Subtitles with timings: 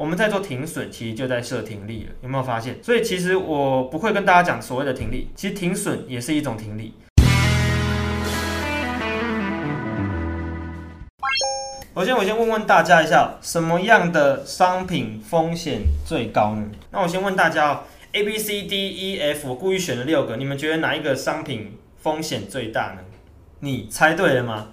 [0.00, 2.82] 我们在做停损，其实就在设停利了，有没有发现？
[2.82, 6.94] 所以其实我不会跟大家讲所谓的停利，其实停损也是一种停利。
[11.94, 16.64] 首先，我先问问大家一下，什么样的商品风险最高呢？
[16.90, 17.80] 那我先问大家哦
[18.12, 23.02] ，A、B、C、D、E、F，我故意选了六个，你们觉得哪一个商品风险最大呢？
[23.58, 24.68] 你猜对了吗？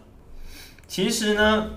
[0.88, 1.72] 其实呢，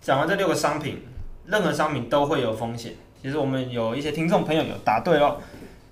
[0.00, 1.02] 讲完这六个商品，
[1.46, 2.92] 任何商品都会有风险。
[3.22, 5.38] 其实我们有一些听众朋友有答对哦。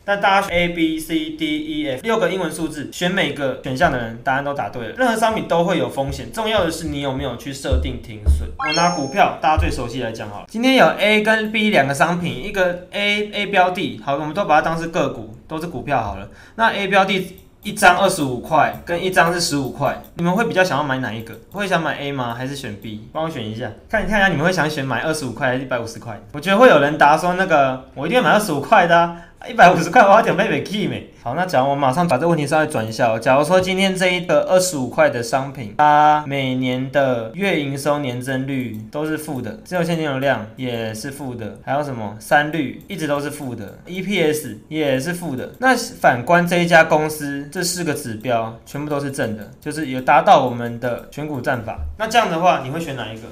[0.03, 4.95] 但大家选 A B C D E F 六个英文数字，选每个选项的人答案都答对了。
[4.97, 8.49] 任何商品都会有风险，重要的是你有没有去设定停损。
[8.59, 10.47] 我拿股票，大家最熟悉来讲好了。
[10.49, 16.29] 今天有 A 跟 B 两个商品，一个 A A 标的，好，我们都把它当是个股，都是股票好了。
[16.57, 21.39] 那 A 标的一张二十五块，跟一张是十五块，你们会比较想要买哪一个？
[21.53, 22.35] 会想买 A 吗？
[22.35, 23.09] 还是选 B？
[23.13, 26.19] 帮我选一下，看看一下你们会想选买二十五块还是一百五十块？
[26.33, 29.17] 我觉得会有人答说那个我一定要买二十五块的、啊。
[29.49, 31.11] 一百五十块，我要点贝贝 key 没？
[31.23, 33.19] 好，那假如我马上把这个问题稍微转一下哦。
[33.19, 45.51] 假如说今天这一个二十五块的商品，它每年的月营收年增率都是负的，只有现金流量也是负的，还有什么三率一直都是负的，EPS 也是负的。
[45.59, 51.79] 那反观这一家公司，这四个指标全部都是正的，就是有达到我们的选股战法。
[51.99, 53.23] 那这样的话，你会选哪一个？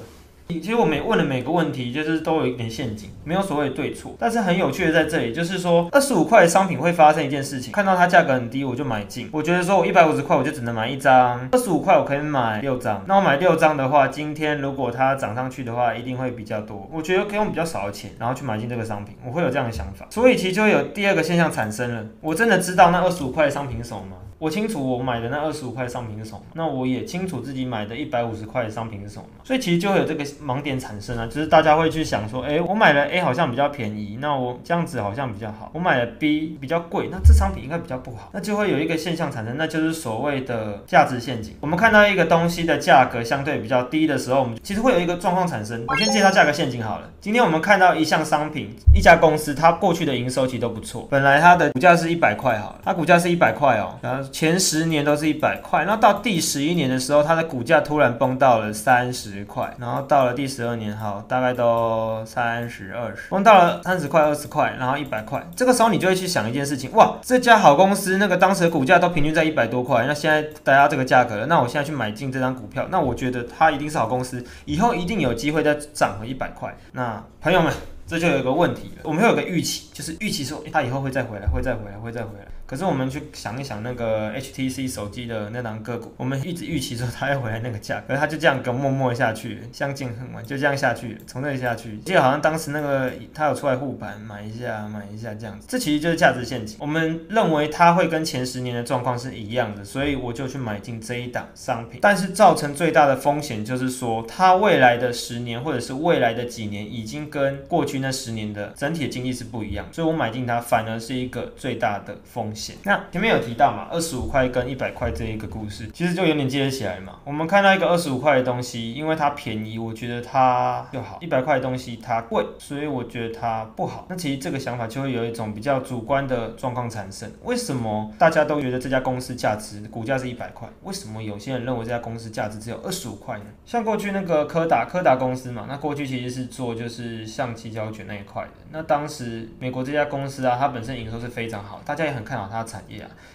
[0.49, 4.15] 其实我每问的每个问题，就是都有一点陷阱，没有所谓的对错。
[4.17, 9.29] 但是很有趣的在这里，就是说二十五块的商品会发生一件事情，看到它价格很低，我就买进。
[9.31, 13.03] 我觉得说我一百五十块，我就只能买一张，二十五块我可以买六张。
[13.07, 16.89] 那我买六张的话，今天如果它涨上去的话，一定会比较多。
[16.91, 20.07] 我觉得可以用比较少的钱，然后去买进这个商品，我会有这样的想法。
[20.09, 22.03] 所以其实就有第二个现象产生了。
[22.21, 24.17] 我真的知道那二十五块的商品是什么吗？
[24.39, 41.55] 我清楚我买的那二十五块商品是什么，那我也清楚自己买的一百五十块的商品是什么，所以其实就会有这个盲点产生啊，就是大家会去想说，哎，我买了 A 好像比较便宜，那我这样子好像比较好，我买了 B 比较贵，那这商品应该比较不好，那就会有一个现象产生，那就是所谓的价值陷阱。
[41.59, 45.83] 我们看到一个东西的价格相对比较低的时候，我们其实会有一个状况产生。
[45.85, 47.09] 我先介绍价格陷阱好了。
[47.19, 65.45] 今天我们看到一项商品，一家公司，它过去的营收其实都不错，本来它的股价是一百块好了，它股价是一百块哦，然后前十年都是一百块，那到第十一年的时候，它的股价突然崩到了三十块，然后到了第十二年，好，大概都三十二十，崩到了三十块、二十块，然后一百块。
[65.55, 76.75] 这个时候你就会去想一件事情，哇，这家好公司，那个当时的股价都平均在一百多块，那现在达到这个价格了，那我现在去买进这张股票，那我觉得它一定是好公司，以后一定有机会再涨回一百块。
[76.91, 77.73] 那朋友们，
[78.05, 82.45] 这就有一个问题了，我们会有个预期，就是预期说，它以后会再回来，会再回来，会再回来。
[82.69, 91.97] 可是我们去想一想那个 HTC 手机的那档个股，我们一直预期说它要回来那个价，可是它就这样跟默默下去，相见恨晚，就这样下去，从这里下去。
[92.05, 96.77] 记得好像当时那个它有出来护盘，买一下买一下这样子，这其实就是价值陷阱。
[96.79, 101.99] 我们认为它会跟前十年的状况是一样的，所以我就去买进这一档商品。
[102.03, 112.58] 但是造成最大的风险就是说，它未来的十年或者是未来的几年，已经跟过去那十年的整体的经济是不一样，所以我买进它反而是一个最大的风险。
[112.83, 117.19] 那前面有提到嘛，二十五块跟一百块这一个故事，其实就有点接得起来嘛。
[117.23, 124.05] 我们看到一个二十五块的东西，因为它便宜，我觉得它就好；一百块的东西它贵，所以我觉得它不好。
[124.09, 127.31] 那其实这个想法就会有一种比较主观的状况产生。
[127.43, 130.67] 为什么大家都觉得这家公司价值股价是一百块？
[130.83, 133.45] 为什么有些人认为这家公司价值只有二十五块呢？
[133.65, 138.49] 像过去那个柯达，柯达公司嘛，那过去其实是做就是相机胶卷那一块的。
[138.71, 142.79] 那当时美国这家公司啊，它本身营收是非常好，大家也很看好它的产。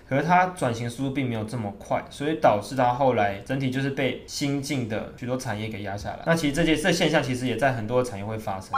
[0.08, 6.18] 可是它转型速度并没有这么快，所以导致它后来整体就是被新进的许多产业给压下来。
[6.26, 8.70] 那其实这些这现象其实也在很多产业会发生。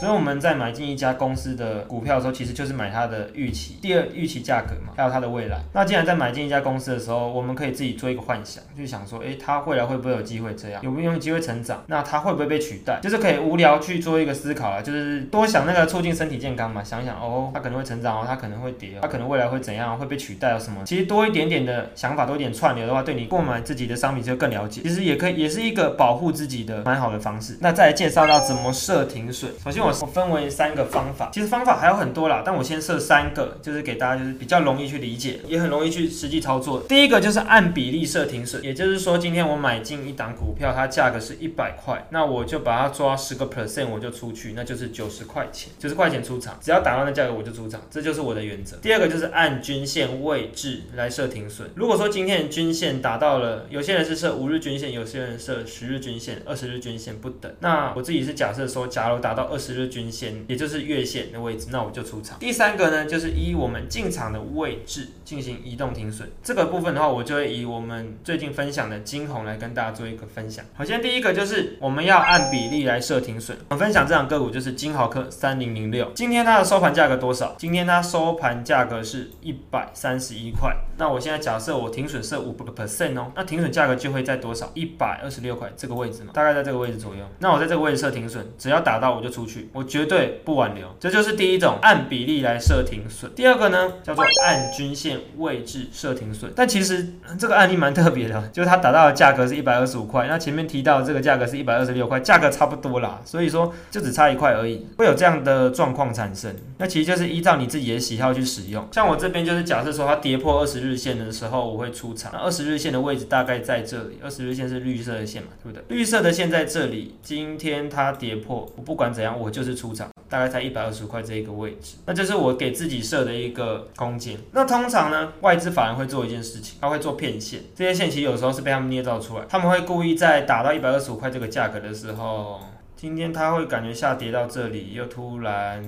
[0.00, 5.60] 所以我们在买进一家公司的股票的时候，其实就是买它的预期，第二预期价格嘛，还有它的未来。
[5.72, 10.82] 那既然在买进一家公司的时候，我们可以自己做一个幻想，就想说，诶，它未来会不会有机会这样？
[10.82, 11.84] 有没有机会成长？
[11.86, 12.98] 那它会不会被取代？
[13.00, 19.81] 就是可以无聊去做一个思考啊，就是多想那个促进身体健康嘛，想一想哦，它可能会成长哦，它可能会跌，它可能未来会怎样？
[19.90, 20.58] 会被取代啊？
[20.58, 20.82] 什么？
[20.84, 24.80] 其实多一点点的想法，多一点串流的话，对你购买自己的商品就更了解。
[24.82, 27.56] 其实也可以，也是一个保护自己的蛮好的方式。
[27.60, 29.50] 那再来介绍到怎么设停损。
[29.64, 36.80] 首先我我分为三个方法，其实方法还有很多啦，但我先设三个，就是给大家就是比较容易去理解，也很容易去实际操作。
[36.88, 48.76] 第一个就是按比例设停损，也就是说今天我买进一档股票，它价格是一百块，那我就把它抓十个 percent，我就出去，那就是九十块钱，九十块钱出场，只要打到那价格我就出场，这就是我的原则。
[48.78, 51.70] 第二个就是按均均线位置来设停损。
[51.74, 57.50] 如果说今天的均线达到了，有些人是设五日均线，有些人设十日均线、二十日均线不等。
[57.60, 62.38] 那我自己是假设说，假如达到二十日均线，也就是月线的位置，那我就出场。
[62.38, 66.30] 第三个呢，就是依我们进场的位置进行移动停损。
[66.42, 70.62] 这个部分的话，我就会以我们最近分享的金红来跟大家做一个分享。
[70.76, 73.56] 首先第一个就是我们要按比例来设停损。
[73.70, 77.56] 我分享这档个股就是金豪科三零零六，今天它的收盘价格多少？
[77.58, 80.74] 今天它收盘价格是一百三十一块。
[80.96, 84.70] 那我现在假设我停损设五个 percent 哦，那停损价格就会在多少？
[84.74, 87.24] 一百二十六块这个位置嘛，大概在这个位置左右。
[87.40, 90.86] 那我在这个位置设停损，只要打到我就出去，我绝对不挽留。
[90.98, 93.30] 这就是第一种按比例来设停损。
[93.34, 96.52] 第二个呢，叫做按均线位置设停损。
[96.54, 106.54] 但其实这个案例蛮特别的，就是它打到的价格是一百二十五块，那前面提到这个价格是一百二十六块，价格差不多啦，所以说就只差一块而已，会有这样的状况产生。
[106.78, 108.86] 那其实就是依照你自己的喜好去使用。
[108.92, 112.30] 像我这边就是假设说它跌破二十日线的时候，我会出场。
[112.32, 115.84] 那二十日线的位置大概在这里，二十日线是绿色的线嘛，对不对？
[115.88, 121.96] 绿色的线在这里，今天它跌破，我不管怎样，我就是出场，大概在一百二十块这一个位置。
[122.06, 124.38] 那这是我给自己设的一个空间。
[124.52, 127.60] 那通常呢，外资法人会做一件事情，他会做骗线。
[127.74, 132.60] 这些线其实有时候是被他们捏造出来，他们会故意在打到一百二十五块这个价格的时候。
[132.94, 135.82] 今天它会感觉下跌到这里，又突然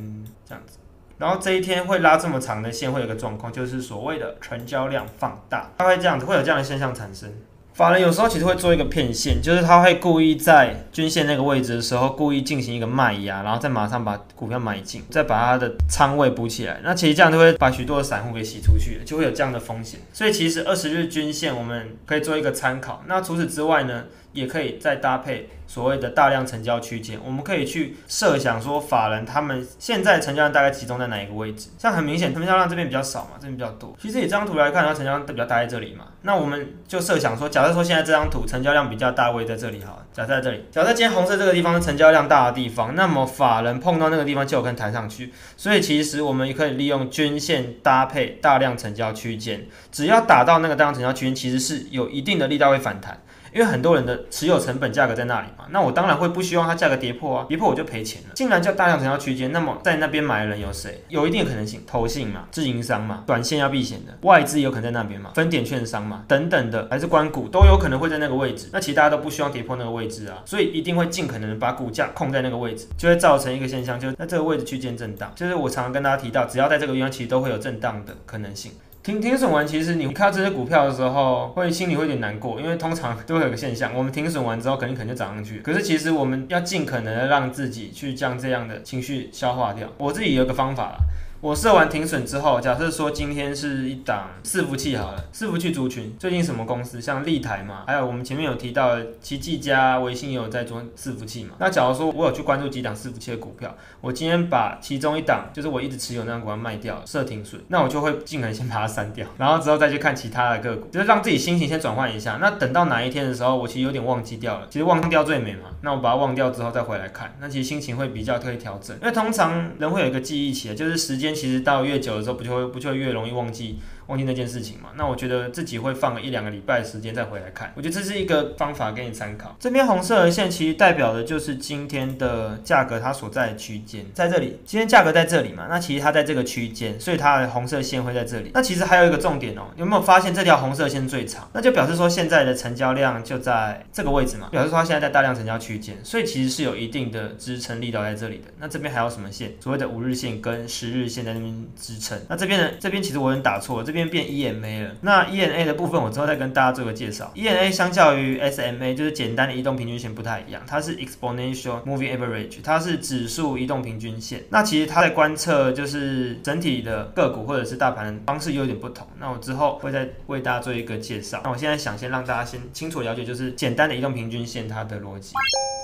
[0.44, 0.78] 这样子，
[1.18, 7.32] 然后这一天会拉这么长的线，会有个状况，就是所谓的成交量放大，它会这样子，会有这样的现象产生。
[7.72, 16.80] 法人有时候其实会做一个骗线，就是他会故意在均线那个位置的时候，故意进行一个卖压，然后再马上把股票买进，再把它的仓位补起来。
[16.84, 19.98] 那其实这样就会把许多的散户给洗出去，就会有这样的风险。
[20.12, 23.02] 所以其实二十日均线我们可以做一个参考。
[23.08, 24.04] 那除此之外呢，
[24.34, 25.48] 也可以再搭配。
[25.66, 31.70] 所谓的大量成交区间，我们可以去设想说，法人他们现在成交量大概集中在哪一个位置？
[31.78, 33.96] 像很明显，成交量这边比较少嘛，这边比较多。
[33.98, 36.04] 其实以这张图来看，它成交量都比较大在这里嘛。
[36.20, 45.32] 那我们就设想说，假设说现在这张图成交量比较大位在这里好了，假设在这里，假设今天红色这个地方是成交量大的地方，那么法人碰到那个地方就有可能弹上去。
[45.56, 53.18] 所以其实我们也可以利用均线搭配大量成交区间，只要打到那个大量成交区间，其实是有一定的力道会反弹。
[53.54, 58.30] 因为很多人的持有成本价格在那里嘛，那我当然会不希望它价格跌破啊，跌破我就赔钱了。
[58.34, 61.04] 既然叫大量成交区间，那么在那边买的人有谁？
[61.08, 68.68] 有一定的可能性，投信嘛，自营商嘛，短线要避险的，外资有可能在那边嘛，分点券商嘛，等等的，还是关股都有可能会在那个位置。
[68.72, 75.30] 那其实大家都不希望跌破那个位置啊，所以一定会尽可能的把股价控在那个位置，就会造成一个现象，就是在这个位置区间震荡。
[75.36, 78.72] 就是我常常跟大家提到，只要在这个地方，其实都会有震荡的可能性。
[79.04, 85.60] 停停损完，其实你看到这些股票的时候，会心里会有点难过，因为通常都会有个现象，我们停损完之后，肯定肯定就涨上去。
[85.60, 89.86] 可是其实我们要尽可能的让自己去将这样的情绪消化掉。
[89.98, 90.96] 我自己有个方法啦。
[91.44, 97.02] 我设完停损之后，假设说今天是一档伺服器好了，伺服器族群最近什么公司？
[97.02, 101.50] 像立台嘛，还有我们前面有提到奇迹加微信也有在做伺服器嘛。
[101.58, 112.38] 那假如说我有去关注几档伺服器的股票，我今天把其中一档，就是我一直持有那张股票卖掉，设停损，那我就会尽可能先把它删掉， 然后之后再去看其他的个股，就是让自己心情先转换一下。
[112.40, 115.68] 那等到哪一天的时候，我其实有点忘记掉了，其实忘掉最美嘛。
[115.82, 122.16] 那我把它忘掉之后再回来看，那其实心情会比较可以调整，因为通常人会有一个记忆起就是时间其实到越久。
[122.16, 123.78] 的时候不就会不就越容易忘记。
[124.06, 124.90] 忘记那件事情嘛？
[124.96, 127.72] 那我觉得自己会放个一两个礼拜的时间再回来看。
[127.74, 129.56] 我觉得这是一个方法给你参考。
[129.58, 135.66] 这边红色的线其实代表的就是今天的价格它所在的区间，在这里，今天价格在这里嘛？
[135.68, 138.50] 那其实它在这个区间，所以它的红色线会在这里。
[138.54, 141.48] 那其实还有一个重点哦，有没有发现这条红色线最长？
[141.52, 148.44] 那就表示说现在的成交量就在这个位置嘛，表示说它现在在大量成交区间，所以其实是有一定的支撑力道在这里的。
[148.58, 149.52] 那这边还有什么线？
[149.60, 152.20] 所谓的五日线跟十日线在那边支撑。
[152.28, 152.70] 那这边呢？
[152.80, 154.90] 这边其实我有点打错了，这边变 EMA 了。
[155.00, 157.32] 那 ENA 的部分，我之后再跟大家做个介绍。
[157.34, 164.42] ENA 相较于 SMA，就是简单的移动平均线不太一样，它是 Exponential Moving Average，它是指数移动平均线。
[164.50, 169.06] 那其实它在观测就是整体的个股或者是大盘方式有点不同。
[169.18, 171.40] 那我之后会再为大家做一个介绍。
[171.44, 175.32] 那我现在想先让大家先清楚了解，就是简单的移动平均线它的逻辑。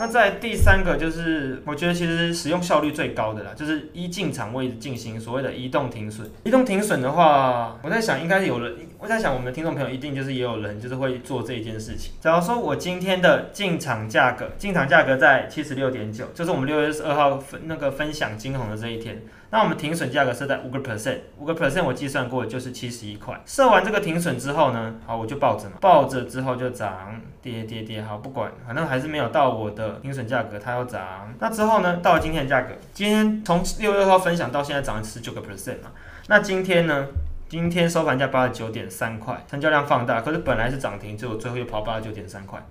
[0.00, 6.26] 那在第三个就是，我觉得其实使用效率最高的啦，就是一进场位进行所谓的移动停损。
[6.44, 12.14] 移动停损的话，我在在想，应该有人，我在想，我们的听众朋友一定就是也有人就是会做这一件事情。
[12.18, 19.22] 假如说我今天的进场价格，进场价格在七十六点九，就是我们六月十二号分那个分享金红的这一天。
[19.50, 23.38] 那我们停损价格设在五个 percent，五个 percent 我计算过就是七十一块。
[23.44, 31.34] 设完这个停损之后呢，好，我就抱着嘛，抱着之后就涨，跌跌跌，好，不管，反正还是没有到我的停损价格，它要涨。
[31.38, 35.90] 那之后呢，到了今天的价格，今天从六月二号分享到现在涨了十九个 percent 嘛。
[36.28, 37.08] 那今天呢，
[37.50, 42.64] 今天收盘价八十九点三块，成交量放大，可是本来是涨停，结果最后又跑八十九点三块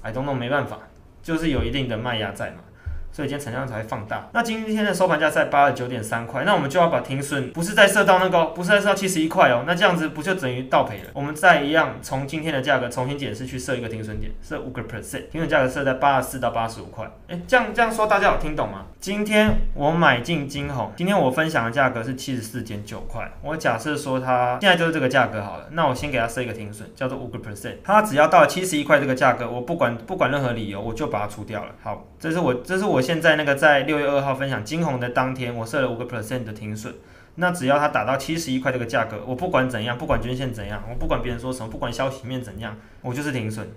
[0.00, 0.78] ，I don't know，没办法，
[1.22, 2.60] 就是有一定的卖压在嘛。
[3.14, 4.28] 所以今天成交量才会放大。
[4.32, 9.62] 那今天的收盘价在八十九点三块，那我们就要把停损不是再设到那个，不是再设到七十一块哦。
[9.64, 11.10] 那这样子不就等于倒赔了？
[11.12, 17.08] 我们再一样从今天的价格重新解释去设一个停损点，设五个 percent，停损价格设在八十四到八十五块。
[17.28, 18.86] 哎，这样这样说大家有听懂吗？
[18.98, 23.30] 今天我买进金红，今天我分享的价格是七十四点九块。
[23.42, 27.76] 我假设说它现在就是这个价格好了，那我先给它设一个停损，叫做五个 percent。
[27.84, 31.70] 它只要到七十一块这个价格，我不管不管任何理由，我就把它除掉了。
[31.80, 33.03] 好，这是我这是我。
[33.04, 36.94] 现在那个在六月二号分享金红的当天，我设了五个 percent 的停损。
[37.36, 43.68] 那只要它打到七十一块这个价格，我不管怎样，不管均线怎样，我不管别人说什么，不管消息面怎样，我就是停损。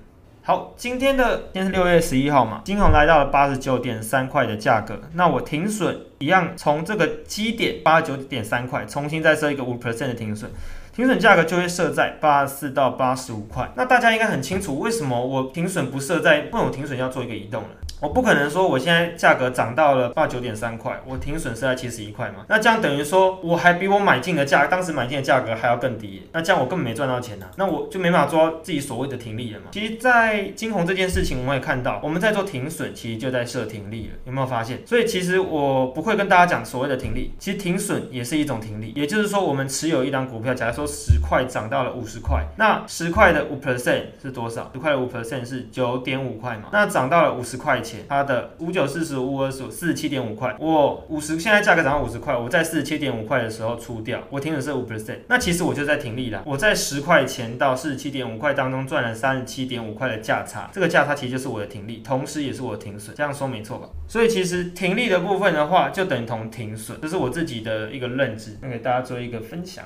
[0.43, 10.49] 好，今天的今天是六月十一号嘛，金红来到了八十九点三块的价格，那我停损一样，从这个基点八十九点三块，重新再设一个五 percent 的停损。
[10.93, 13.69] 停损价格就会设在八十四到八十五块。
[13.75, 17.69] 那大家应该很清楚，为什么我停损不设在，不能停损要做一个移动了？
[18.01, 22.45] 我不可能说我现在价格涨到了八九点三块，我停损是在七十一块嘛？
[22.47, 26.27] 那这样等于说我还比我买进的价，当时买进的价格还要更低。
[26.31, 29.67] 那这样我根本没赚到钱呐，那我就没办法做到自己所谓的停利了嘛？
[29.71, 34.79] 其实，在金红这件事情，我们也看到，我们在做停损，其实就在设停利了，有没有发现？
[34.85, 38.93] 所以其实我不会跟大家讲所谓的停利，其实停损也是一种停利。
[38.95, 40.85] 也就是说，我们持有一张股票，假如说。
[40.87, 44.71] 十块涨到了五十块，那十块的五 percent 是多少？
[44.73, 46.69] 十块的五 percent 是九点五块嘛？
[46.71, 56.43] 那涨到了五十块钱，它的五九四十五二十五四十七点五块，我五十现在价格涨到五十块，我在四十七点五块的时候出掉，我停的是五 percent，那其实我就在停利了。
[56.45, 63.87] 我在十块钱到四十七点五块当中赚了三十七点五块的价差，这个价差其实就是我的停利，同时也是我的停损，这样说没错吧？
[64.07, 69.85] 所以其实停利的部分的话，就等同停损，这是我自己的一个认知，那给大家做一个分享。